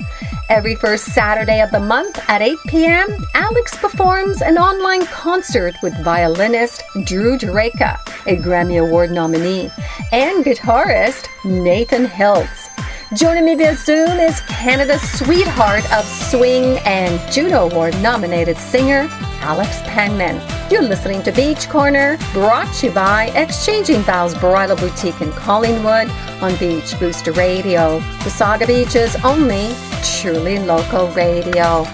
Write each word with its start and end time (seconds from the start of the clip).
Every 0.50 0.76
first 0.76 1.06
Saturday 1.08 1.62
of 1.62 1.72
the 1.72 1.80
month 1.80 2.24
at 2.30 2.42
8 2.42 2.58
p.m., 2.68 3.10
Alex 3.34 3.76
performs 3.76 4.42
an 4.42 4.58
online 4.58 5.06
concert 5.08 5.76
with 5.84 5.94
violinist 6.06 6.84
Drew 7.04 7.38
Jurecka, 7.38 7.98
a 8.28 8.38
Grammy 8.38 8.82
Award 8.82 9.12
nominee, 9.12 9.70
and 10.14 10.46
guitarist 10.46 11.28
Nathan 11.44 12.06
Hiltz. 12.06 12.70
Joining 13.18 13.44
me 13.44 13.56
via 13.56 13.76
Zoom 13.76 14.12
is 14.20 14.40
Canada's 14.42 15.02
sweetheart 15.20 15.84
of 15.92 16.06
swing 16.06 16.78
and 16.86 17.20
Juno 17.30 17.68
Award 17.70 18.02
nominated 18.02 18.56
singer 18.58 19.10
Alex 19.42 19.82
Pangman. 19.82 20.57
You're 20.70 20.82
listening 20.82 21.24
to 21.24 21.32
Beach 21.32 21.70
Corner, 21.70 22.18
brought 22.34 22.72
to 22.76 22.88
you 22.88 22.92
by 22.92 23.28
Exchanging 23.36 24.02
Vows 24.02 24.38
Bridal 24.38 24.76
Boutique 24.76 25.22
in 25.22 25.32
Collingwood 25.32 26.10
on 26.42 26.58
Beach 26.58 27.00
Booster 27.00 27.32
Radio, 27.32 28.00
Wasaga 28.00 28.68
Beach's 28.68 29.16
only 29.24 29.74
truly 30.04 30.60
local 30.60 31.08
radio. 31.12 31.86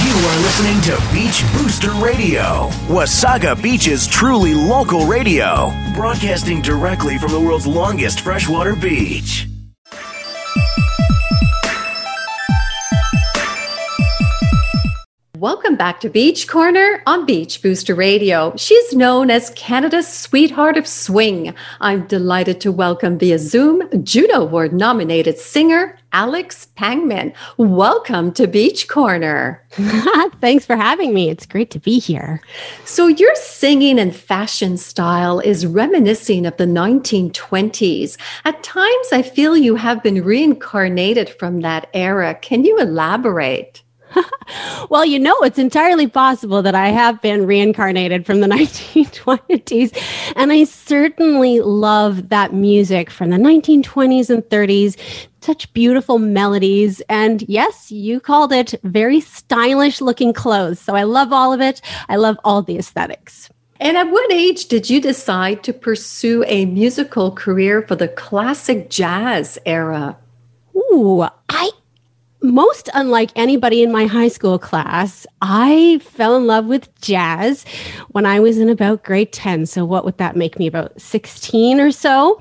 You 0.00 0.14
are 0.14 0.38
listening 0.42 0.80
to 0.82 1.02
Beach 1.12 1.42
Booster 1.54 1.90
Radio, 1.94 2.68
Wasaga 2.86 3.60
Beach's 3.60 4.06
truly 4.06 4.54
local 4.54 5.06
radio, 5.06 5.72
broadcasting 5.92 6.62
directly 6.62 7.18
from 7.18 7.32
the 7.32 7.40
world's 7.40 7.66
longest 7.66 8.20
freshwater 8.20 8.76
beach. 8.76 9.48
Welcome 15.44 15.76
back 15.76 16.00
to 16.00 16.08
Beach 16.08 16.48
Corner 16.48 17.02
on 17.06 17.26
Beach 17.26 17.60
Booster 17.60 17.94
Radio. 17.94 18.54
She's 18.56 18.94
known 18.94 19.30
as 19.30 19.50
Canada's 19.50 20.08
sweetheart 20.08 20.78
of 20.78 20.86
swing. 20.86 21.54
I'm 21.82 22.06
delighted 22.06 22.62
to 22.62 22.72
welcome 22.72 23.18
via 23.18 23.38
Zoom 23.38 23.82
Juno 24.02 24.40
Award 24.40 24.72
nominated 24.72 25.36
singer 25.36 25.98
Alex 26.14 26.68
Pangman. 26.78 27.34
Welcome 27.58 28.32
to 28.32 28.46
Beach 28.46 28.88
Corner. 28.88 29.62
Thanks 30.40 30.64
for 30.64 30.76
having 30.76 31.12
me. 31.12 31.28
It's 31.28 31.44
great 31.44 31.70
to 31.72 31.78
be 31.78 31.98
here. 31.98 32.40
So, 32.86 33.08
your 33.08 33.34
singing 33.34 33.98
and 33.98 34.16
fashion 34.16 34.78
style 34.78 35.40
is 35.40 35.66
reminiscent 35.66 36.46
of 36.46 36.56
the 36.56 36.64
1920s. 36.64 38.16
At 38.46 38.62
times, 38.62 39.08
I 39.12 39.20
feel 39.20 39.58
you 39.58 39.74
have 39.74 40.02
been 40.02 40.24
reincarnated 40.24 41.28
from 41.28 41.60
that 41.60 41.90
era. 41.92 42.34
Can 42.34 42.64
you 42.64 42.78
elaborate? 42.78 43.82
well, 44.90 45.04
you 45.04 45.18
know, 45.18 45.36
it's 45.42 45.58
entirely 45.58 46.06
possible 46.06 46.62
that 46.62 46.74
I 46.74 46.88
have 46.88 47.20
been 47.22 47.46
reincarnated 47.46 48.26
from 48.26 48.40
the 48.40 48.46
1920s. 48.48 50.32
And 50.36 50.52
I 50.52 50.64
certainly 50.64 51.60
love 51.60 52.28
that 52.28 52.52
music 52.52 53.10
from 53.10 53.30
the 53.30 53.36
1920s 53.36 54.30
and 54.30 54.42
30s. 54.44 54.98
Such 55.40 55.72
beautiful 55.74 56.18
melodies. 56.18 57.02
And 57.08 57.42
yes, 57.48 57.92
you 57.92 58.18
called 58.18 58.52
it 58.52 58.74
very 58.82 59.20
stylish 59.20 60.00
looking 60.00 60.32
clothes. 60.32 60.80
So 60.80 60.94
I 60.94 61.02
love 61.02 61.32
all 61.32 61.52
of 61.52 61.60
it. 61.60 61.80
I 62.08 62.16
love 62.16 62.38
all 62.44 62.62
the 62.62 62.78
aesthetics. 62.78 63.50
And 63.80 63.96
at 63.96 64.10
what 64.10 64.32
age 64.32 64.66
did 64.66 64.88
you 64.88 65.00
decide 65.00 65.62
to 65.64 65.72
pursue 65.72 66.44
a 66.46 66.64
musical 66.64 67.32
career 67.32 67.82
for 67.82 67.96
the 67.96 68.08
classic 68.08 68.88
jazz 68.88 69.58
era? 69.66 70.16
Ooh, 70.74 71.26
I 71.48 71.70
most 72.44 72.90
unlike 72.92 73.30
anybody 73.34 73.82
in 73.82 73.90
my 73.90 74.04
high 74.06 74.28
school 74.28 74.58
class, 74.58 75.26
I 75.40 75.98
fell 76.02 76.36
in 76.36 76.46
love 76.46 76.66
with 76.66 76.94
jazz 77.00 77.64
when 78.10 78.26
I 78.26 78.38
was 78.38 78.58
in 78.58 78.68
about 78.68 79.02
grade 79.02 79.32
10. 79.32 79.66
So, 79.66 79.84
what 79.84 80.04
would 80.04 80.18
that 80.18 80.36
make 80.36 80.58
me? 80.58 80.66
About 80.66 81.00
16 81.00 81.80
or 81.80 81.90
so. 81.90 82.38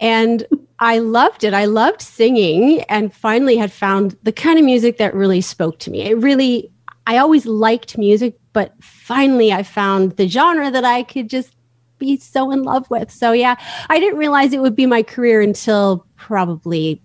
And 0.00 0.46
I 0.80 0.98
loved 0.98 1.44
it. 1.44 1.54
I 1.54 1.64
loved 1.64 2.02
singing 2.02 2.82
and 2.82 3.12
finally 3.12 3.56
had 3.56 3.72
found 3.72 4.16
the 4.22 4.32
kind 4.32 4.58
of 4.58 4.64
music 4.64 4.98
that 4.98 5.14
really 5.14 5.40
spoke 5.40 5.78
to 5.80 5.90
me. 5.90 6.02
It 6.02 6.18
really, 6.18 6.70
I 7.06 7.16
always 7.16 7.46
liked 7.46 7.98
music, 7.98 8.38
but 8.52 8.74
finally 8.82 9.52
I 9.52 9.62
found 9.62 10.16
the 10.16 10.28
genre 10.28 10.70
that 10.70 10.84
I 10.84 11.02
could 11.02 11.30
just 11.30 11.56
be 11.98 12.18
so 12.18 12.50
in 12.50 12.62
love 12.62 12.88
with. 12.90 13.10
So, 13.10 13.32
yeah, 13.32 13.56
I 13.88 13.98
didn't 13.98 14.18
realize 14.18 14.52
it 14.52 14.60
would 14.60 14.76
be 14.76 14.86
my 14.86 15.02
career 15.02 15.40
until 15.40 16.06
probably 16.16 17.02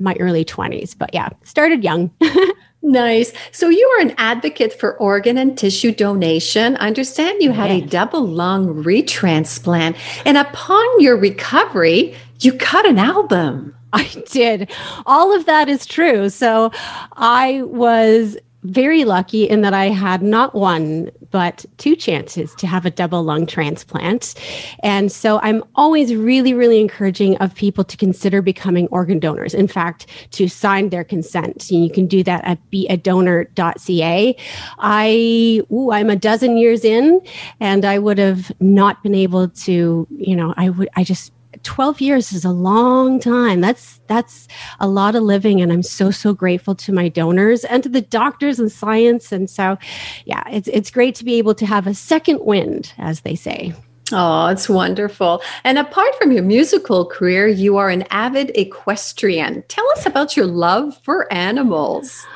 my 0.00 0.16
early 0.18 0.44
20s. 0.44 0.96
But 0.96 1.12
yeah, 1.12 1.28
started 1.44 1.84
young. 1.84 2.10
nice. 2.82 3.32
So 3.52 3.68
you 3.68 3.86
are 3.96 4.00
an 4.00 4.14
advocate 4.18 4.72
for 4.72 4.96
organ 4.98 5.38
and 5.38 5.56
tissue 5.56 5.92
donation. 5.92 6.76
I 6.76 6.86
understand 6.88 7.42
you 7.42 7.52
had 7.52 7.70
a 7.70 7.80
double 7.82 8.26
lung 8.26 8.82
retransplant. 8.82 9.96
And 10.24 10.36
upon 10.36 11.00
your 11.00 11.16
recovery, 11.16 12.14
you 12.40 12.54
cut 12.54 12.86
an 12.86 12.98
album. 12.98 13.74
I 13.92 14.08
did. 14.30 14.70
All 15.06 15.34
of 15.34 15.46
that 15.46 15.68
is 15.68 15.84
true. 15.84 16.28
So 16.28 16.70
I 17.14 17.62
was 17.62 18.36
very 18.62 19.04
lucky 19.04 19.44
in 19.44 19.62
that 19.62 19.72
I 19.72 19.86
had 19.86 20.22
not 20.22 20.54
one, 20.54 21.10
but 21.30 21.64
two 21.78 21.96
chances 21.96 22.54
to 22.56 22.66
have 22.66 22.84
a 22.84 22.90
double 22.90 23.22
lung 23.22 23.46
transplant. 23.46 24.34
And 24.82 25.10
so 25.10 25.40
I'm 25.42 25.64
always 25.76 26.14
really, 26.14 26.52
really 26.52 26.80
encouraging 26.80 27.36
of 27.38 27.54
people 27.54 27.84
to 27.84 27.96
consider 27.96 28.42
becoming 28.42 28.86
organ 28.88 29.18
donors. 29.18 29.54
In 29.54 29.68
fact, 29.68 30.06
to 30.32 30.48
sign 30.48 30.90
their 30.90 31.04
consent. 31.04 31.70
You 31.70 31.90
can 31.90 32.06
do 32.06 32.22
that 32.24 32.44
at 32.44 32.58
beadonor.ca. 32.70 34.36
I, 34.78 35.62
ooh, 35.72 35.90
I'm 35.92 36.10
a 36.10 36.16
dozen 36.16 36.56
years 36.56 36.84
in 36.84 37.20
and 37.60 37.84
I 37.84 37.98
would 37.98 38.18
have 38.18 38.52
not 38.60 39.02
been 39.02 39.14
able 39.14 39.48
to, 39.48 40.06
you 40.10 40.36
know, 40.36 40.54
I 40.56 40.70
would, 40.70 40.88
I 40.96 41.04
just 41.04 41.32
12 41.62 42.00
years 42.00 42.32
is 42.32 42.44
a 42.44 42.50
long 42.50 43.20
time. 43.20 43.60
That's 43.60 44.00
that's 44.06 44.48
a 44.80 44.88
lot 44.88 45.14
of 45.14 45.22
living 45.22 45.60
and 45.60 45.72
I'm 45.72 45.82
so 45.82 46.10
so 46.10 46.32
grateful 46.32 46.74
to 46.76 46.92
my 46.92 47.08
donors 47.08 47.64
and 47.64 47.82
to 47.82 47.88
the 47.88 48.00
doctors 48.00 48.58
and 48.58 48.70
science 48.70 49.32
and 49.32 49.48
so 49.48 49.78
yeah, 50.24 50.42
it's 50.50 50.68
it's 50.68 50.90
great 50.90 51.14
to 51.16 51.24
be 51.24 51.34
able 51.34 51.54
to 51.54 51.66
have 51.66 51.86
a 51.86 51.94
second 51.94 52.40
wind 52.44 52.92
as 52.98 53.20
they 53.20 53.34
say. 53.34 53.74
Oh, 54.12 54.48
it's 54.48 54.68
wonderful. 54.68 55.40
And 55.62 55.78
apart 55.78 56.14
from 56.16 56.32
your 56.32 56.42
musical 56.42 57.06
career, 57.06 57.46
you 57.46 57.76
are 57.76 57.88
an 57.90 58.02
avid 58.10 58.50
equestrian. 58.56 59.62
Tell 59.68 59.88
us 59.92 60.04
about 60.04 60.36
your 60.36 60.46
love 60.46 60.98
for 61.04 61.32
animals. 61.32 62.26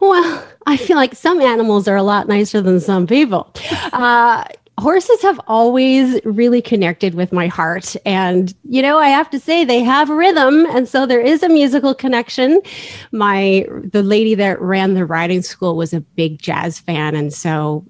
Well, 0.00 0.42
I 0.66 0.78
feel 0.78 0.96
like 0.96 1.14
some 1.14 1.40
animals 1.42 1.86
are 1.86 1.96
a 1.96 2.02
lot 2.02 2.26
nicer 2.26 2.62
than 2.62 2.80
some 2.80 3.06
people. 3.06 3.52
Uh, 3.92 4.44
horses 4.80 5.22
have 5.22 5.40
always 5.46 6.20
really 6.24 6.60
connected 6.60 7.14
with 7.14 7.32
my 7.32 7.46
heart. 7.46 7.94
And, 8.04 8.52
you 8.64 8.82
know, 8.82 8.98
I 8.98 9.08
have 9.08 9.30
to 9.30 9.38
say 9.38 9.64
they 9.64 9.82
have 9.82 10.08
rhythm. 10.08 10.66
And 10.66 10.88
so 10.88 11.06
there 11.06 11.20
is 11.20 11.42
a 11.42 11.48
musical 11.48 11.94
connection. 11.94 12.60
My, 13.12 13.66
the 13.84 14.02
lady 14.02 14.34
that 14.34 14.60
ran 14.60 14.94
the 14.94 15.06
riding 15.06 15.42
school 15.42 15.76
was 15.76 15.92
a 15.92 16.00
big 16.00 16.40
jazz 16.40 16.78
fan. 16.78 17.14
And 17.14 17.32
so 17.32 17.84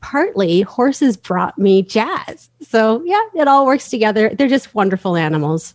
partly 0.00 0.62
horses 0.62 1.16
brought 1.16 1.58
me 1.58 1.82
jazz. 1.82 2.48
So 2.62 3.02
yeah, 3.04 3.22
it 3.34 3.48
all 3.48 3.66
works 3.66 3.90
together. 3.90 4.30
They're 4.30 4.48
just 4.48 4.74
wonderful 4.74 5.16
animals. 5.16 5.74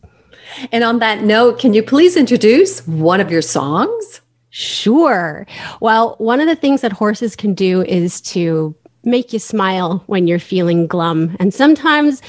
And 0.72 0.84
on 0.84 1.00
that 1.00 1.24
note, 1.24 1.60
can 1.60 1.74
you 1.74 1.84
please 1.84 2.16
introduce 2.16 2.86
one 2.88 3.22
of 3.22 3.31
your 3.31 3.42
songs? 3.42 4.22
Sure. 4.50 5.46
Well, 5.81 6.16
one 6.18 6.40
of 6.40 6.48
the 6.48 6.56
things 6.56 6.81
that 6.81 6.94
horses 6.94 7.36
can 7.36 7.54
do 7.54 7.81
is 7.84 8.22
to 8.22 8.75
make 9.06 9.34
you 9.34 9.40
smile 9.40 10.04
when 10.07 10.28
you're 10.28 10.40
feeling 10.40 10.88
glum. 10.88 11.36
And 11.40 11.54
sometimes 11.54 12.22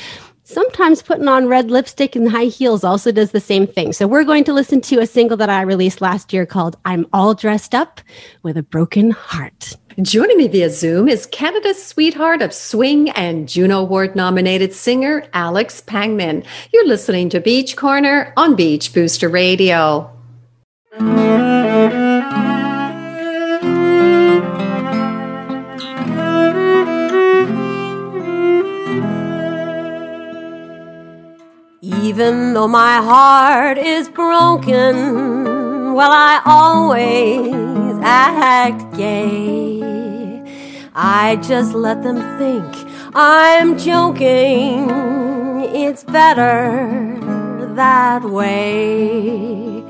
sometimes 0.46 1.02
putting 1.02 1.26
on 1.26 1.48
red 1.48 1.70
lipstick 1.70 2.14
and 2.14 2.30
high 2.30 2.44
heels 2.44 2.84
also 2.84 3.10
does 3.10 3.32
the 3.32 3.40
same 3.40 3.66
thing. 3.66 3.92
So 3.92 4.06
we're 4.06 4.24
going 4.24 4.44
to 4.44 4.52
listen 4.52 4.80
to 4.82 5.00
a 5.00 5.06
single 5.06 5.36
that 5.38 5.50
I 5.50 5.62
released 5.62 6.00
last 6.00 6.32
year 6.32 6.46
called 6.46 6.76
I'm 6.84 7.06
All 7.12 7.34
Dressed 7.34 7.74
Up 7.74 8.00
with 8.42 8.56
a 8.56 8.62
Broken 8.62 9.10
Heart. 9.10 9.76
Joining 10.00 10.36
me 10.36 10.46
via 10.46 10.70
Zoom 10.70 11.08
is 11.08 11.26
Canada's 11.26 11.84
sweetheart 11.84 12.42
of 12.42 12.52
swing 12.52 13.10
and 13.10 13.48
Juno 13.48 13.80
Award 13.80 14.14
nominated 14.14 14.72
singer 14.72 15.26
Alex 15.32 15.80
Pangman. 15.80 16.44
You're 16.72 16.86
listening 16.86 17.30
to 17.30 17.40
Beach 17.40 17.76
Corner 17.76 18.32
on 18.36 18.54
Beach 18.54 18.92
Booster 18.92 19.28
Radio. 19.28 20.12
Even 32.06 32.54
though 32.54 32.68
my 32.68 32.98
heart 32.98 33.78
is 33.78 34.08
broken, 34.08 34.94
well, 35.92 36.12
I 36.12 36.40
always 36.46 37.98
act 38.00 38.96
gay. 38.96 39.82
I 40.94 41.34
just 41.42 41.74
let 41.74 42.04
them 42.04 42.20
think 42.38 42.64
I'm 43.12 43.76
joking. 43.76 44.88
It's 45.84 46.04
better 46.04 47.18
that 47.74 48.22
way. 48.22 49.82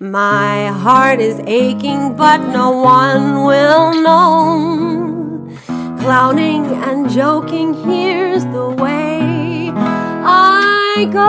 My 0.00 0.66
heart 0.66 1.20
is 1.20 1.38
aching, 1.46 2.16
but 2.16 2.38
no 2.38 2.70
one 2.72 3.44
will 3.44 3.94
know. 4.02 5.48
Clowning 6.00 6.66
and 6.88 7.08
joking, 7.08 7.72
here's 7.84 8.44
the 8.46 8.68
way. 8.70 9.11
I 10.94 11.06
go. 11.06 11.26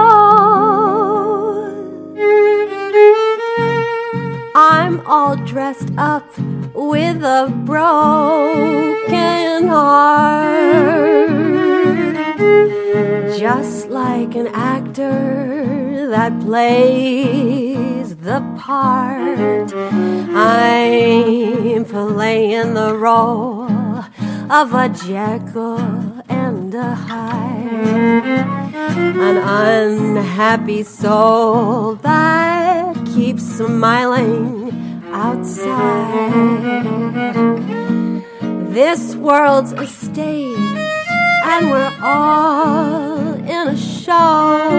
I'm 4.54 5.00
all 5.08 5.38
dressed 5.38 5.90
up 5.98 6.28
with 6.74 7.24
a 7.24 7.50
broken 7.64 9.68
heart. 9.68 11.30
Just 13.40 13.88
like 13.88 14.36
an 14.36 14.48
actor 14.48 16.10
that 16.10 16.38
plays 16.42 18.18
the 18.18 18.42
part, 18.60 19.74
I'm 20.36 21.86
playing 21.86 22.74
the 22.74 22.98
role 22.98 24.04
of 24.52 24.74
a 24.74 24.90
Jekyll 24.90 26.22
and 26.28 26.76
a 26.76 26.96
Hyde 26.96 28.63
an 28.96 29.38
unhappy 29.38 30.84
soul 30.84 31.96
that 31.96 32.96
keeps 33.14 33.44
smiling 33.44 34.72
outside. 35.12 36.84
This 38.74 39.16
world's 39.16 39.72
a 39.74 39.86
stage, 39.88 40.58
and 41.46 41.70
we're 41.70 41.94
all 42.02 43.34
in 43.34 43.68
a 43.68 43.78
show. 43.78 44.70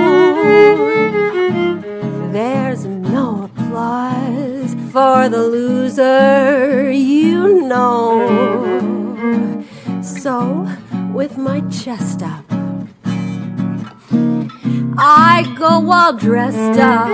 There's 2.32 2.86
no 2.86 3.44
applause 3.44 4.74
for 4.92 5.28
the 5.28 5.46
loser, 5.46 6.90
you 6.90 7.62
know. 7.62 9.62
So, 10.02 10.66
with 11.12 11.38
my 11.38 11.60
chest 11.70 12.22
up, 12.22 12.43
I 14.96 15.52
go 15.58 15.90
all 15.90 16.12
dressed 16.12 16.78
up, 16.78 17.08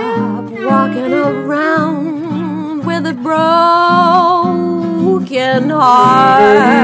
walking 0.51 1.13
around 1.13 2.85
with 2.85 3.07
a 3.07 3.13
broken 3.13 3.29
heart. 5.69 6.81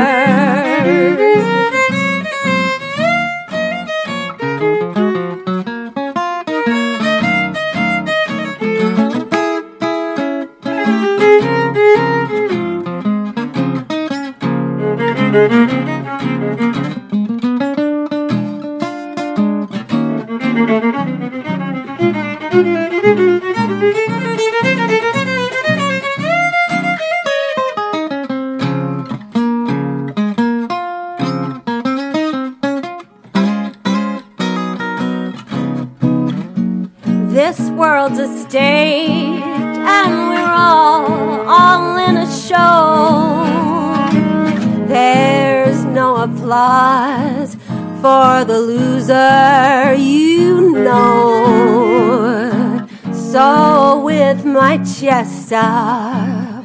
For 48.01 48.45
the 48.45 48.59
loser, 48.59 49.93
you 49.95 50.71
know. 50.71 52.87
So 53.11 53.99
with 54.03 54.45
my 54.45 54.77
chest 54.77 55.51
up, 55.51 56.63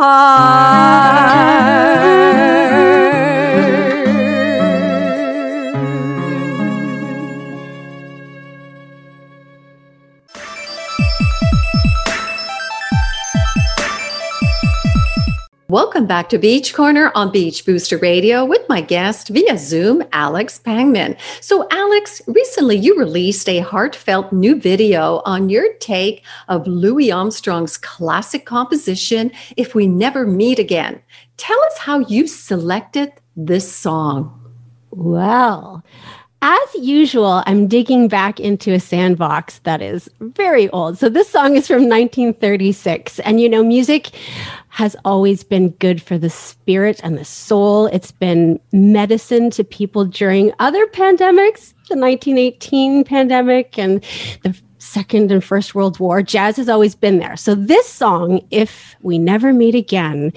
heart. 0.00 2.27
Welcome 15.70 16.06
back 16.06 16.30
to 16.30 16.38
Beach 16.38 16.72
Corner 16.72 17.12
on 17.14 17.30
Beach 17.30 17.66
Booster 17.66 17.98
Radio 17.98 18.42
with 18.42 18.66
my 18.70 18.80
guest 18.80 19.28
via 19.28 19.58
Zoom, 19.58 20.02
Alex 20.12 20.58
Pangman. 20.58 21.14
So, 21.42 21.68
Alex, 21.70 22.22
recently 22.26 22.76
you 22.76 22.98
released 22.98 23.46
a 23.50 23.58
heartfelt 23.58 24.32
new 24.32 24.58
video 24.58 25.20
on 25.26 25.50
your 25.50 25.74
take 25.74 26.24
of 26.48 26.66
Louis 26.66 27.12
Armstrong's 27.12 27.76
classic 27.76 28.46
composition, 28.46 29.30
If 29.58 29.74
We 29.74 29.86
Never 29.86 30.26
Meet 30.26 30.58
Again. 30.58 31.02
Tell 31.36 31.62
us 31.64 31.76
how 31.76 31.98
you 31.98 32.26
selected 32.28 33.12
this 33.36 33.70
song. 33.70 34.34
Well, 34.90 35.84
as 36.40 36.74
usual, 36.76 37.42
I'm 37.46 37.66
digging 37.66 38.06
back 38.06 38.38
into 38.38 38.72
a 38.72 38.78
sandbox 38.78 39.58
that 39.60 39.82
is 39.82 40.08
very 40.20 40.68
old. 40.70 40.96
So 40.96 41.08
this 41.08 41.28
song 41.28 41.56
is 41.56 41.66
from 41.66 41.88
1936. 41.88 43.18
And 43.20 43.40
you 43.40 43.48
know, 43.48 43.64
music 43.64 44.10
has 44.68 44.94
always 45.04 45.42
been 45.42 45.70
good 45.70 46.00
for 46.00 46.16
the 46.16 46.30
spirit 46.30 47.00
and 47.02 47.18
the 47.18 47.24
soul. 47.24 47.86
It's 47.86 48.12
been 48.12 48.60
medicine 48.70 49.50
to 49.50 49.64
people 49.64 50.04
during 50.04 50.52
other 50.60 50.86
pandemics, 50.86 51.74
the 51.88 51.96
1918 51.96 53.02
pandemic 53.02 53.76
and 53.76 54.04
the 54.44 54.56
Second 54.78 55.32
and 55.32 55.42
First 55.42 55.74
World 55.74 55.98
War. 55.98 56.22
Jazz 56.22 56.56
has 56.56 56.68
always 56.68 56.94
been 56.94 57.18
there. 57.18 57.36
So 57.36 57.54
this 57.54 57.88
song, 57.88 58.40
If 58.50 58.96
We 59.02 59.18
Never 59.18 59.52
Meet 59.52 59.74
Again, 59.74 60.32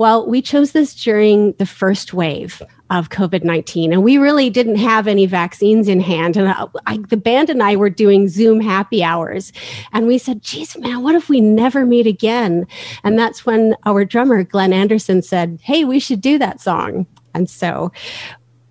Well, 0.00 0.26
we 0.26 0.40
chose 0.40 0.72
this 0.72 0.94
during 0.94 1.52
the 1.58 1.66
first 1.66 2.14
wave 2.14 2.62
of 2.88 3.10
COVID 3.10 3.44
19, 3.44 3.92
and 3.92 4.02
we 4.02 4.16
really 4.16 4.48
didn't 4.48 4.76
have 4.76 5.06
any 5.06 5.26
vaccines 5.26 5.88
in 5.88 6.00
hand. 6.00 6.38
And 6.38 6.48
I, 6.48 6.64
I, 6.86 6.96
the 7.10 7.18
band 7.18 7.50
and 7.50 7.62
I 7.62 7.76
were 7.76 7.90
doing 7.90 8.26
Zoom 8.26 8.62
happy 8.62 9.04
hours, 9.04 9.52
and 9.92 10.06
we 10.06 10.16
said, 10.16 10.40
geez, 10.40 10.74
man, 10.78 11.02
what 11.02 11.16
if 11.16 11.28
we 11.28 11.42
never 11.42 11.84
meet 11.84 12.06
again? 12.06 12.66
And 13.04 13.18
that's 13.18 13.44
when 13.44 13.76
our 13.84 14.06
drummer, 14.06 14.42
Glenn 14.42 14.72
Anderson, 14.72 15.20
said, 15.20 15.60
hey, 15.62 15.84
we 15.84 16.00
should 16.00 16.22
do 16.22 16.38
that 16.38 16.62
song. 16.62 17.06
And 17.34 17.50
so 17.50 17.92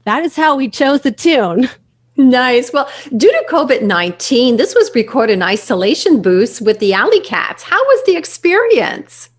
that 0.05 0.24
is 0.24 0.36
how 0.36 0.55
we 0.55 0.67
chose 0.67 1.01
the 1.01 1.12
tune. 1.12 1.69
Nice. 2.17 2.74
Well, 2.74 2.89
due 3.15 3.31
to 3.31 3.45
COVID 3.48 3.83
19, 3.83 4.57
this 4.57 4.74
was 4.74 4.89
recorded 4.95 5.33
in 5.33 5.43
isolation 5.43 6.24
booths 6.24 6.59
with 6.59 6.79
the 6.79 6.91
Alley 6.91 7.21
Cats. 7.21 7.62
How 7.62 7.81
was 7.81 8.03
the 8.07 8.15
experience? 8.15 9.29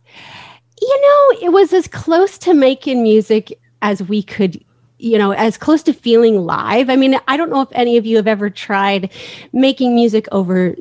You 0.80 1.00
know, 1.00 1.46
it 1.46 1.52
was 1.52 1.72
as 1.72 1.86
close 1.86 2.38
to 2.38 2.54
making 2.54 3.02
music 3.02 3.58
as 3.82 4.02
we 4.02 4.22
could 4.22 4.64
you 5.02 5.16
know, 5.16 5.30
as 5.30 5.56
close 5.56 5.82
to 5.84 5.94
feeling 5.94 6.44
live. 6.44 6.90
I 6.90 6.96
mean, 6.96 7.18
I 7.26 7.38
don't 7.38 7.48
know 7.48 7.62
if 7.62 7.70
any 7.72 7.96
of 7.96 8.04
you 8.04 8.16
have 8.16 8.26
ever 8.26 8.50
tried 8.50 9.10
making 9.50 9.94
music 9.94 10.28
over 10.30 10.76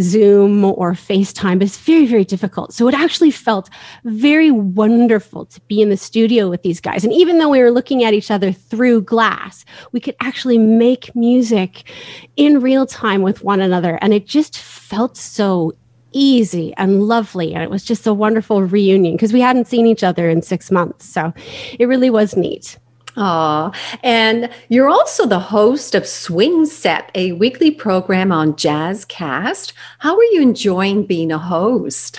Zoom 0.00 0.64
or 0.64 0.92
FaceTime, 0.92 1.58
but 1.58 1.66
it's 1.66 1.78
very, 1.78 2.06
very 2.06 2.24
difficult. 2.24 2.72
So 2.72 2.88
it 2.88 2.94
actually 2.94 3.30
felt 3.30 3.68
very 4.04 4.50
wonderful 4.50 5.46
to 5.46 5.60
be 5.62 5.82
in 5.82 5.90
the 5.90 5.96
studio 5.96 6.48
with 6.48 6.62
these 6.62 6.80
guys. 6.80 7.04
And 7.04 7.12
even 7.12 7.38
though 7.38 7.50
we 7.50 7.60
were 7.60 7.70
looking 7.70 8.04
at 8.04 8.14
each 8.14 8.30
other 8.30 8.52
through 8.52 9.02
glass, 9.02 9.64
we 9.92 10.00
could 10.00 10.16
actually 10.20 10.58
make 10.58 11.14
music 11.14 11.90
in 12.36 12.60
real 12.60 12.86
time 12.86 13.22
with 13.22 13.42
one 13.42 13.60
another. 13.60 13.98
And 14.00 14.14
it 14.14 14.26
just 14.26 14.58
felt 14.58 15.16
so 15.16 15.72
easy 16.14 16.72
and 16.76 17.02
lovely. 17.02 17.52
And 17.52 17.62
it 17.62 17.70
was 17.70 17.84
just 17.84 18.06
a 18.06 18.14
wonderful 18.14 18.62
reunion 18.62 19.14
because 19.14 19.32
we 19.32 19.40
hadn't 19.40 19.66
seen 19.66 19.86
each 19.86 20.02
other 20.02 20.28
in 20.30 20.40
six 20.40 20.70
months. 20.70 21.04
So 21.04 21.32
it 21.78 21.86
really 21.86 22.10
was 22.10 22.36
neat. 22.36 22.78
Aw, 23.16 23.70
and 24.02 24.50
you're 24.70 24.88
also 24.88 25.24
the 25.24 25.38
host 25.38 25.94
of 25.94 26.04
Swing 26.04 26.66
Set, 26.66 27.12
a 27.14 27.30
weekly 27.32 27.70
program 27.70 28.32
on 28.32 28.54
Jazzcast. 28.54 29.72
How 30.00 30.16
are 30.16 30.24
you 30.24 30.42
enjoying 30.42 31.06
being 31.06 31.30
a 31.30 31.38
host? 31.38 32.18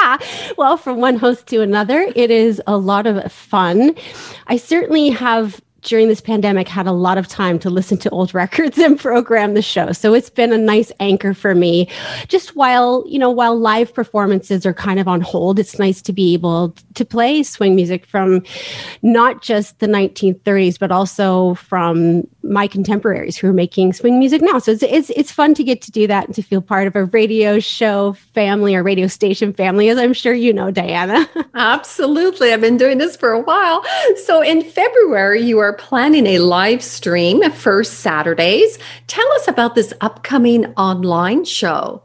well, 0.56 0.76
from 0.76 0.98
one 0.98 1.16
host 1.16 1.48
to 1.48 1.62
another, 1.62 2.12
it 2.14 2.30
is 2.30 2.62
a 2.68 2.76
lot 2.76 3.08
of 3.08 3.32
fun. 3.32 3.96
I 4.46 4.56
certainly 4.56 5.08
have 5.10 5.60
during 5.86 6.08
this 6.08 6.20
pandemic 6.20 6.68
had 6.68 6.86
a 6.86 6.92
lot 6.92 7.16
of 7.16 7.28
time 7.28 7.58
to 7.60 7.70
listen 7.70 7.96
to 7.96 8.10
old 8.10 8.34
records 8.34 8.76
and 8.78 8.98
program 8.98 9.54
the 9.54 9.62
show. 9.62 9.92
So 9.92 10.12
it's 10.12 10.28
been 10.28 10.52
a 10.52 10.58
nice 10.58 10.92
anchor 11.00 11.32
for 11.32 11.54
me. 11.54 11.88
Just 12.28 12.54
while, 12.56 13.04
you 13.06 13.18
know, 13.18 13.30
while 13.30 13.58
live 13.58 13.94
performances 13.94 14.66
are 14.66 14.74
kind 14.74 15.00
of 15.00 15.08
on 15.08 15.20
hold, 15.20 15.58
it's 15.58 15.78
nice 15.78 16.02
to 16.02 16.12
be 16.12 16.34
able 16.34 16.74
to 16.94 17.04
play 17.04 17.42
swing 17.42 17.74
music 17.74 18.04
from 18.04 18.42
not 19.02 19.42
just 19.42 19.78
the 19.78 19.86
1930s, 19.86 20.78
but 20.78 20.90
also 20.90 21.54
from 21.54 22.26
my 22.42 22.66
contemporaries 22.66 23.36
who 23.36 23.48
are 23.48 23.52
making 23.52 23.92
swing 23.92 24.18
music 24.18 24.42
now. 24.42 24.58
So 24.58 24.72
it's, 24.72 24.82
it's, 24.82 25.10
it's 25.10 25.32
fun 25.32 25.54
to 25.54 25.64
get 25.64 25.82
to 25.82 25.90
do 25.90 26.06
that 26.06 26.26
and 26.26 26.34
to 26.34 26.42
feel 26.42 26.60
part 26.60 26.86
of 26.86 26.96
a 26.96 27.04
radio 27.06 27.58
show 27.58 28.14
family 28.34 28.74
or 28.74 28.82
radio 28.82 29.06
station 29.06 29.52
family, 29.52 29.88
as 29.88 29.98
I'm 29.98 30.12
sure 30.12 30.34
you 30.34 30.52
know, 30.52 30.72
Dianna. 30.72 31.28
Absolutely. 31.54 32.52
I've 32.52 32.60
been 32.60 32.76
doing 32.76 32.98
this 32.98 33.16
for 33.16 33.30
a 33.30 33.40
while. 33.40 33.84
So 34.24 34.42
in 34.42 34.62
February, 34.62 35.42
you 35.42 35.58
are 35.58 35.75
planning 35.78 36.26
a 36.26 36.38
live 36.38 36.82
stream 36.82 37.42
first 37.52 38.00
Saturdays. 38.00 38.78
Tell 39.06 39.30
us 39.32 39.48
about 39.48 39.74
this 39.74 39.92
upcoming 40.00 40.66
online 40.74 41.44
show. 41.44 42.02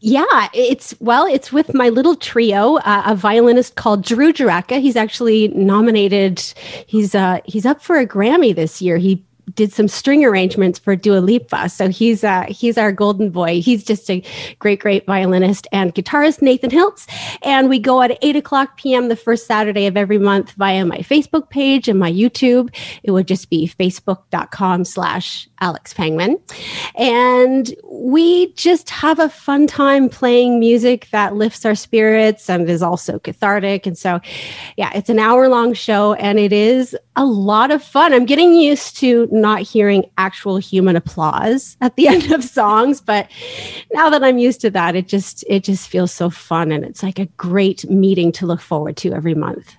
Yeah, 0.00 0.48
it's 0.52 0.94
well, 1.00 1.26
it's 1.26 1.52
with 1.52 1.74
my 1.74 1.88
little 1.88 2.14
trio, 2.14 2.76
uh, 2.76 3.02
a 3.06 3.16
violinist 3.16 3.74
called 3.74 4.04
Drew 4.04 4.32
Jurecka. 4.32 4.80
He's 4.80 4.94
actually 4.94 5.48
nominated. 5.48 6.40
He's 6.86 7.16
uh 7.16 7.40
he's 7.44 7.66
up 7.66 7.82
for 7.82 7.98
a 7.98 8.06
Grammy 8.06 8.54
this 8.54 8.80
year. 8.80 8.96
He 8.98 9.26
did 9.54 9.72
some 9.72 9.88
string 9.88 10.24
arrangements 10.24 10.78
for 10.78 10.96
Dua 10.96 11.18
Lipa. 11.18 11.68
So 11.68 11.88
he's 11.88 12.24
uh, 12.24 12.46
he's 12.48 12.78
our 12.78 12.92
golden 12.92 13.30
boy. 13.30 13.60
He's 13.60 13.84
just 13.84 14.10
a 14.10 14.22
great, 14.58 14.80
great 14.80 15.06
violinist 15.06 15.66
and 15.72 15.94
guitarist, 15.94 16.42
Nathan 16.42 16.70
Hiltz. 16.70 17.06
And 17.42 17.68
we 17.68 17.78
go 17.78 18.02
at 18.02 18.18
8 18.22 18.36
o'clock 18.36 18.76
p.m. 18.76 19.08
the 19.08 19.16
first 19.16 19.46
Saturday 19.46 19.86
of 19.86 19.96
every 19.96 20.18
month 20.18 20.52
via 20.52 20.84
my 20.84 20.98
Facebook 20.98 21.50
page 21.50 21.88
and 21.88 21.98
my 21.98 22.12
YouTube. 22.12 22.74
It 23.02 23.12
would 23.12 23.28
just 23.28 23.50
be 23.50 23.68
facebook.com 23.68 24.84
slash 24.84 25.48
Alex 25.60 25.92
Pangman. 25.92 26.40
And 26.94 27.74
we 27.84 28.52
just 28.52 28.90
have 28.90 29.18
a 29.18 29.28
fun 29.28 29.66
time 29.66 30.08
playing 30.08 30.58
music 30.58 31.08
that 31.10 31.34
lifts 31.34 31.64
our 31.64 31.74
spirits 31.74 32.48
and 32.48 32.68
is 32.68 32.82
also 32.82 33.18
cathartic. 33.18 33.86
And 33.86 33.96
so, 33.96 34.20
yeah, 34.76 34.90
it's 34.94 35.10
an 35.10 35.18
hour 35.18 35.48
long 35.48 35.74
show 35.74 36.14
and 36.14 36.38
it 36.38 36.52
is 36.52 36.96
a 37.16 37.24
lot 37.24 37.70
of 37.70 37.82
fun. 37.82 38.12
I'm 38.12 38.26
getting 38.26 38.54
used 38.54 38.96
to 38.98 39.28
not 39.32 39.62
hearing 39.62 40.08
actual 40.18 40.56
human 40.56 40.96
applause 40.96 41.76
at 41.80 41.96
the 41.96 42.08
end 42.08 42.32
of 42.32 42.44
songs, 42.44 43.00
but 43.00 43.28
now 43.92 44.08
that 44.10 44.22
I'm 44.22 44.38
used 44.38 44.60
to 44.62 44.70
that, 44.70 44.94
it 44.94 45.08
just 45.08 45.44
it 45.48 45.64
just 45.64 45.88
feels 45.88 46.12
so 46.12 46.30
fun 46.30 46.70
and 46.72 46.84
it's 46.84 47.02
like 47.02 47.18
a 47.18 47.26
great 47.36 47.88
meeting 47.90 48.32
to 48.32 48.46
look 48.46 48.60
forward 48.60 48.96
to 48.98 49.12
every 49.12 49.34
month. 49.34 49.74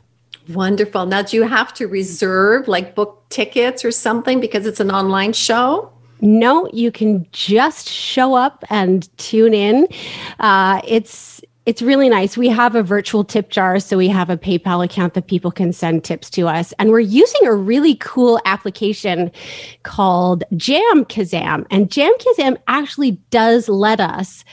Wonderful. 0.50 1.06
Now, 1.06 1.22
do 1.22 1.38
you 1.38 1.44
have 1.44 1.74
to 1.76 1.88
reserve 1.88 2.68
like 2.68 2.96
book 2.96 3.24
tickets 3.30 3.86
or 3.86 3.92
something 3.92 4.40
because 4.40 4.66
it's 4.66 4.80
an 4.80 4.92
online 4.92 5.34
show? 5.34 5.92
No, 6.22 6.68
you 6.74 6.92
can 6.92 7.26
just 7.32 7.88
show 7.88 8.34
up 8.34 8.64
and 8.70 9.08
tune 9.18 9.54
in. 9.54 9.88
Uh, 10.40 10.82
it's 10.86 11.42
it's 11.66 11.84
really 11.84 12.10
nice. 12.10 12.36
We 12.36 12.50
have 12.50 12.74
a 12.74 12.82
virtual 12.82 13.24
tip 13.24 13.52
jar, 13.52 13.80
so 13.80 13.96
we 13.96 14.08
have 14.08 14.32
a 14.32 14.38
PayPal 14.38 14.84
account 14.84 15.14
that 15.14 15.28
people 15.28 15.52
can 15.52 15.72
send 15.72 16.04
tips 16.04 16.32
to 16.32 16.48
us, 16.48 16.74
and 16.80 16.90
we're 16.90 17.00
using 17.00 17.46
a 17.46 17.54
really 17.54 17.96
cool 17.96 18.40
application 18.46 19.32
called 19.84 20.44
JamKazam. 20.54 21.68
And 21.70 21.88
JamKazam 21.90 22.58
actually 22.68 23.12
does 23.30 23.70
let 23.70 24.00
us 24.00 24.44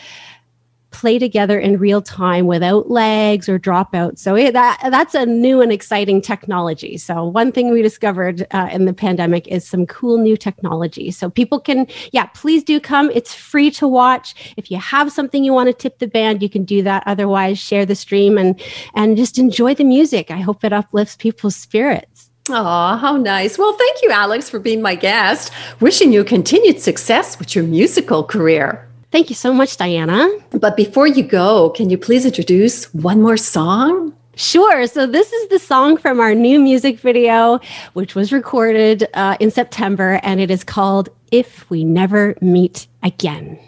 play 0.97 1.19
together 1.19 1.59
in 1.59 1.79
real 1.79 2.01
time 2.01 2.47
without 2.47 2.91
lags 2.91 3.51
or 3.51 3.59
dropouts. 3.59 4.19
So 4.19 4.35
it, 4.35 4.53
that 4.55 4.79
that's 4.91 5.15
a 5.15 5.27
new 5.27 5.61
and 5.61 5.71
exciting 5.71 6.23
technology. 6.23 6.97
So 6.97 7.23
one 7.27 7.53
thing 7.53 7.71
we 7.71 7.83
discovered 7.83 8.47
uh, 8.53 8.71
in 8.73 8.87
the 8.87 8.95
pandemic 8.95 9.47
is 9.47 9.69
some 9.69 9.85
cool 9.87 10.17
new 10.17 10.39
technology. 10.39 11.11
So 11.11 11.29
people 11.29 11.61
can, 11.61 11.87
yeah, 12.13 12.25
please 12.27 12.65
do 12.65 12.81
come. 12.81 13.11
It's 13.11 13.35
free 13.35 13.71
to 13.73 13.87
watch. 13.87 14.35
If 14.57 14.71
you 14.71 14.79
have 14.79 15.13
something 15.13 15.45
you 15.45 15.53
want 15.53 15.69
to 15.69 15.75
tip 15.75 15.99
the 15.99 16.07
band, 16.07 16.43
you 16.43 16.49
can 16.49 16.65
do 16.65 16.83
that. 16.85 17.03
Otherwise, 17.05 17.59
share 17.59 17.85
the 17.85 17.95
stream 17.95 18.39
and 18.39 18.59
and 18.95 19.19
just 19.19 19.39
enjoy 19.39 19.75
the 19.75 19.85
music. 19.85 20.31
I 20.31 20.39
hope 20.39 20.65
it 20.65 20.73
uplifts 20.73 21.17
people's 21.17 21.57
spirits. 21.57 22.31
Oh, 22.49 22.97
how 22.97 23.17
nice. 23.17 23.59
Well, 23.59 23.75
thank 23.75 24.03
you, 24.03 24.11
Alex, 24.13 24.49
for 24.49 24.61
being 24.61 24.81
my 24.81 24.95
guest. 24.95 25.53
Wishing 25.81 26.13
you 26.13 26.25
continued 26.25 26.81
success 26.81 27.39
with 27.39 27.55
your 27.55 27.65
musical 27.65 28.25
career. 28.25 28.86
Thank 29.11 29.31
you 29.31 29.37
so 29.37 29.53
much, 29.53 29.77
Dianna. 29.77 30.43
But 30.51 30.77
before 30.77 31.07
you 31.07 31.23
go, 31.23 31.71
can 31.71 31.91
you 31.91 31.99
please 31.99 32.27
introduce 32.27 32.93
one 32.93 33.23
more 33.23 33.37
song? 33.37 34.15
Sure. 34.35 34.87
So, 34.87 35.07
this 35.07 35.33
is 35.33 35.49
the 35.49 35.59
song 35.59 35.97
from 35.97 36.21
our 36.21 36.35
new 36.35 36.61
music 36.61 37.01
video, 37.01 37.59
which 37.95 38.15
was 38.15 38.33
recorded 38.33 39.09
uh, 39.15 39.37
in 39.41 39.51
September, 39.51 40.21
and 40.23 40.41
it 40.41 40.51
is 40.51 40.63
called 40.63 41.09
If 41.31 41.69
We 41.71 41.85
Never 41.85 42.37
Meet 42.43 42.87
Again. 43.03 43.59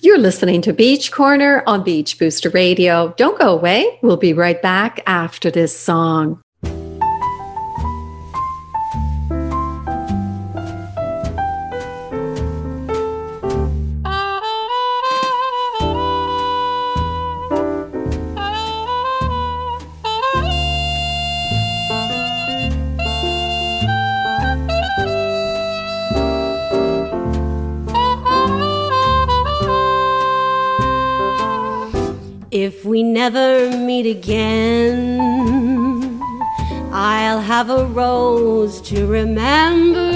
You're 0.00 0.18
listening 0.18 0.60
to 0.62 0.74
Beach 0.74 1.12
Corner 1.12 1.62
on 1.66 1.82
Beach 1.82 2.18
Booster 2.18 2.50
Radio. 2.50 3.14
Don't 3.16 3.40
go 3.40 3.56
away. 3.56 3.98
We'll 4.02 4.18
be 4.18 4.34
right 4.34 4.60
back 4.60 5.00
after 5.06 5.50
this 5.50 5.74
song. 5.74 6.41
We 32.92 33.02
never 33.02 33.74
meet 33.78 34.04
again, 34.04 35.18
I'll 36.92 37.40
have 37.40 37.70
a 37.70 37.86
rose 37.86 38.82
to 38.82 39.06
remember 39.06 40.10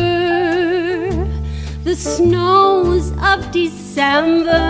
the 1.85 1.97
snows 1.97 3.12
of 3.23 3.50
December 3.50 4.61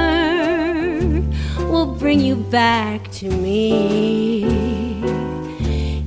will 1.68 1.96
bring 1.96 2.20
you 2.20 2.36
back 2.36 3.10
to 3.18 3.28
me. 3.28 4.44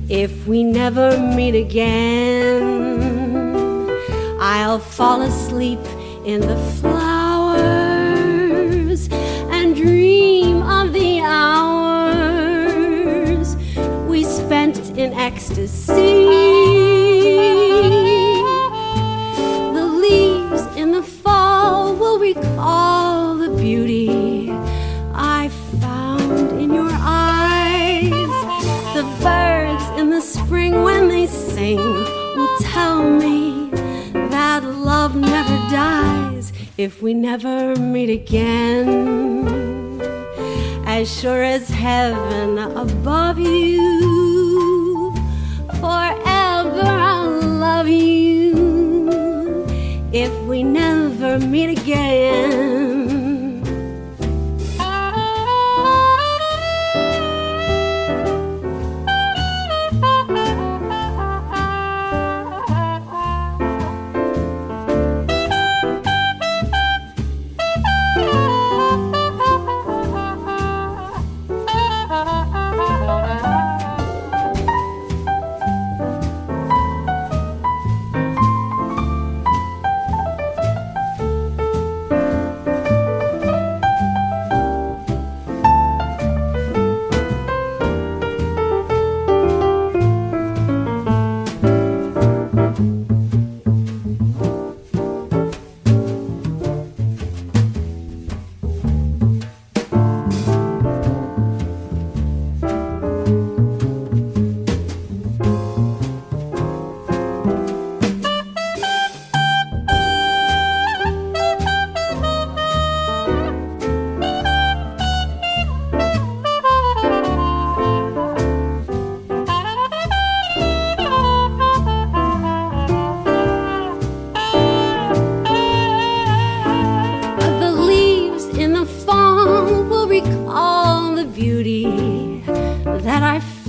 If 0.08 0.46
we 0.46 0.62
never 0.62 1.18
meet 1.36 1.54
again, 1.54 2.70
I'll 4.40 4.78
fall 4.78 5.20
asleep 5.20 5.84
in 6.24 6.40
the 6.40 6.56
flowers 6.80 7.09
ecstasy. 15.20 16.24
The 19.76 19.86
leaves 20.04 20.64
in 20.76 20.92
the 20.92 21.02
fall 21.02 21.94
will 21.94 22.18
recall 22.18 23.36
the 23.36 23.50
beauty 23.50 24.50
I 25.12 25.50
found 25.82 26.58
in 26.58 26.72
your 26.72 26.90
eyes. 26.90 28.10
The 28.96 29.04
birds 29.20 29.84
in 30.00 30.08
the 30.08 30.22
spring, 30.22 30.82
when 30.82 31.08
they 31.08 31.26
sing, 31.26 31.76
will 31.76 32.56
tell 32.60 33.02
me 33.02 33.68
that 34.30 34.64
love 34.64 35.14
never 35.14 35.56
dies 35.68 36.50
if 36.78 37.02
we 37.02 37.12
never 37.12 37.76
meet 37.76 38.08
again. 38.08 39.20
As 40.86 41.04
sure 41.20 41.42
as 41.42 41.68
heaven 41.68 42.56
above 42.58 43.38
you, 43.38 43.99
if 50.12 50.32
we 50.42 50.62
never 50.62 51.38
meet 51.38 51.78
again. 51.78 52.79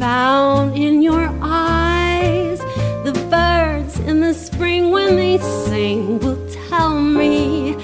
Found 0.01 0.75
in 0.75 1.01
your 1.03 1.29
eyes. 1.43 2.57
The 3.05 3.13
birds 3.29 3.99
in 3.99 4.19
the 4.19 4.33
spring, 4.33 4.89
when 4.89 5.15
they 5.15 5.37
sing, 5.37 6.17
will 6.17 6.43
tell 6.49 6.99
me 6.99 7.75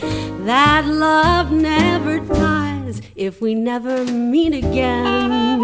that 0.51 0.87
love 0.87 1.51
never 1.51 2.19
dies 2.19 3.03
if 3.15 3.39
we 3.39 3.53
never 3.53 4.03
meet 4.03 4.55
again. 4.55 5.61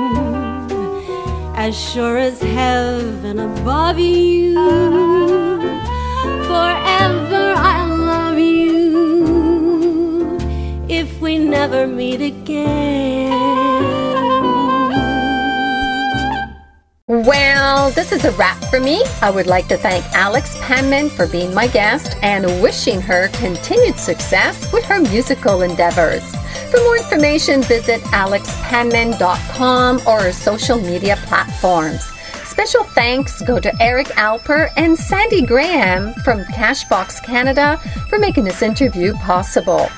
As 1.55 1.75
sure 1.75 2.19
as 2.19 2.39
heaven 2.39 3.39
above 3.39 3.97
you, 3.97 4.53
forever 6.51 7.45
I 7.75 7.77
love 8.11 8.37
you 8.37 10.37
if 10.87 11.19
we 11.19 11.39
never 11.39 11.87
meet 11.87 12.21
again. 12.21 13.72
Well, 17.83 17.91
this 17.91 18.13
is 18.13 18.23
a 18.23 18.31
wrap 18.37 18.63
for 18.69 18.79
me. 18.79 19.03
I 19.21 19.29
would 19.29 19.45
like 19.45 19.67
to 19.67 19.75
thank 19.75 20.05
Alex 20.13 20.55
Pangman 20.59 21.11
for 21.11 21.27
being 21.27 21.53
my 21.53 21.67
guest 21.67 22.15
and 22.21 22.45
wishing 22.61 23.01
her 23.01 23.27
continued 23.33 23.99
success 23.99 24.71
with 24.71 24.85
her 24.85 25.01
musical 25.01 25.63
endeavors. 25.63 26.23
For 26.71 26.77
more 26.77 26.95
information, 26.95 27.61
visit 27.63 27.99
alexpangman.com 28.03 29.99
or 30.07 30.21
her 30.21 30.31
social 30.31 30.79
media 30.79 31.17
platforms. 31.23 32.05
Special 32.45 32.85
thanks 32.85 33.41
go 33.41 33.59
to 33.59 33.81
Eric 33.81 34.07
Alper 34.15 34.69
and 34.77 34.97
Sandy 34.97 35.45
Graham 35.45 36.13
from 36.23 36.45
Cashbox 36.45 37.21
Canada 37.21 37.81
for 38.07 38.17
making 38.17 38.45
this 38.45 38.61
interview 38.61 39.13
possible. 39.15 39.89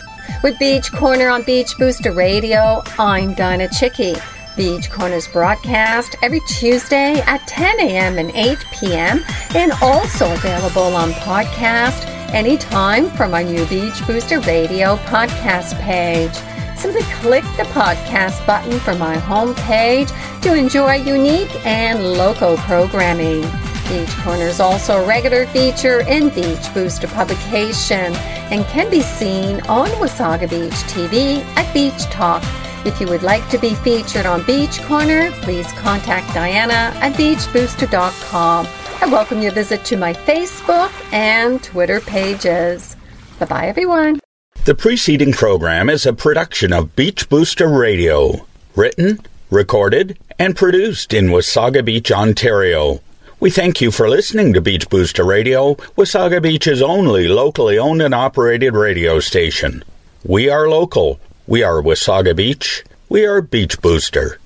With 0.41 0.57
Beach 0.57 0.91
Corner 0.91 1.29
on 1.29 1.43
Beach 1.43 1.77
Booster 1.77 2.13
Radio, 2.13 2.81
I'm 2.97 3.35
Dianna 3.35 3.69
Chycki. 3.69 4.34
Beach 4.55 4.89
Corners 4.89 5.27
broadcast 5.27 6.15
every 6.21 6.39
Tuesday 6.47 7.21
at 7.21 7.45
10 7.47 7.79
a.m. 7.81 8.17
and 8.17 8.31
8 8.31 8.57
p.m. 8.71 9.23
and 9.53 9.71
also 9.81 10.31
available 10.33 10.95
on 10.95 11.11
podcast 11.11 12.05
anytime 12.33 13.09
from 13.11 13.33
our 13.33 13.43
new 13.43 13.65
Beach 13.65 14.05
Booster 14.07 14.39
Radio 14.41 14.95
podcast 14.97 15.79
page. 15.81 16.33
Simply 16.77 17.01
click 17.21 17.43
the 17.57 17.63
podcast 17.73 18.45
button 18.45 18.79
from 18.79 18.99
my 18.99 19.17
homepage 19.17 20.09
to 20.41 20.53
enjoy 20.53 20.95
unique 20.95 21.53
and 21.65 22.13
local 22.13 22.57
programming. 22.57 23.41
Beach 23.87 24.09
Corner 24.23 24.45
is 24.45 24.59
also 24.59 25.03
a 25.03 25.07
regular 25.07 25.45
feature 25.47 26.01
in 26.01 26.29
Beach 26.29 26.73
Booster 26.73 27.07
publication 27.07 28.15
and 28.51 28.65
can 28.65 28.89
be 28.89 29.01
seen 29.01 29.61
on 29.61 29.87
Wasaga 30.01 30.49
Beach 30.49 30.73
TV 30.91 31.43
at 31.55 31.71
Beach 31.73 32.03
Talk. 32.05 32.43
If 32.85 33.01
you 33.01 33.07
would 33.07 33.23
like 33.23 33.49
to 33.49 33.57
be 33.57 33.73
featured 33.73 34.27
on 34.27 34.43
Beach 34.43 34.79
Corner, 34.83 35.31
please 35.41 35.65
contact 35.73 36.27
Dianna 36.27 36.93
at 37.01 37.13
beachbooster.com. 37.13 38.67
I 39.01 39.05
welcome 39.07 39.41
your 39.41 39.53
visit 39.53 39.83
to 39.85 39.97
my 39.97 40.13
Facebook 40.13 40.91
and 41.11 41.63
Twitter 41.63 41.99
pages. 41.99 42.95
Bye 43.39 43.45
bye, 43.47 43.67
everyone. 43.67 44.19
The 44.65 44.75
preceding 44.75 45.33
program 45.33 45.89
is 45.89 46.05
a 46.05 46.13
production 46.13 46.71
of 46.73 46.95
Beach 46.95 47.27
Booster 47.27 47.67
Radio, 47.67 48.45
written, 48.75 49.19
recorded, 49.49 50.19
and 50.37 50.55
produced 50.55 51.11
in 51.11 51.29
Wasaga 51.29 51.83
Beach, 51.83 52.11
Ontario. 52.11 53.01
We 53.39 53.49
thank 53.49 53.81
you 53.81 53.89
for 53.89 54.07
listening 54.07 54.53
to 54.53 54.61
Beach 54.61 54.87
Booster 54.89 55.23
Radio, 55.23 55.73
Wasaga 55.97 56.39
Beach's 56.39 56.83
only 56.83 57.27
locally 57.27 57.79
owned 57.79 58.03
and 58.03 58.13
operated 58.13 58.75
radio 58.75 59.19
station. 59.19 59.83
We 60.23 60.49
are 60.49 60.69
local. 60.69 61.19
We 61.47 61.61
are 61.61 61.79
Wasaga 61.79 62.35
Beach. 62.35 62.83
We 63.07 63.23
are 63.23 63.39
Beach 63.39 63.79
Booster. 63.79 64.39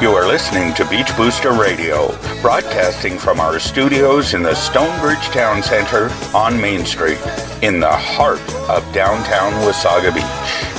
You 0.00 0.10
are 0.12 0.26
listening 0.26 0.72
to 0.74 0.88
Beach 0.88 1.14
Booster 1.14 1.52
Radio, 1.52 2.08
broadcasting 2.40 3.18
from 3.18 3.38
our 3.38 3.58
studios 3.58 4.32
in 4.32 4.42
the 4.42 4.54
Stonebridge 4.54 5.26
Town 5.34 5.62
Center 5.62 6.08
on 6.34 6.58
Main 6.58 6.86
Street, 6.86 7.18
in 7.60 7.80
the 7.80 7.92
heart 7.92 8.40
of 8.70 8.90
downtown 8.94 9.52
Wasaga 9.64 10.14
Beach. 10.14 10.75